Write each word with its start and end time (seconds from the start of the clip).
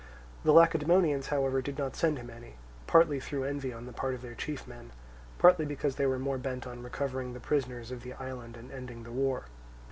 The 0.43 0.51
Lacedaemonians 0.51 1.27
however 1.27 1.61
did 1.61 1.77
not 1.77 1.95
send 1.95 2.17
him 2.17 2.31
any, 2.31 2.55
partly 2.87 3.19
through 3.19 3.43
envy 3.43 3.71
on 3.71 3.85
the 3.85 3.93
part 3.93 4.15
of 4.15 4.23
their 4.23 4.33
chief 4.33 4.67
men, 4.67 4.89
partly 5.37 5.63
because 5.63 5.97
they 5.97 6.07
were 6.07 6.17
more 6.17 6.39
bent 6.39 6.65
on 6.65 6.81
recovering 6.81 7.33
the 7.33 7.39
prisoners 7.39 7.91
of 7.91 8.01
the 8.01 8.13
island 8.13 8.57
and 8.57 8.71
ending 8.71 9.03
the 9.03 9.11
war. 9.11 9.45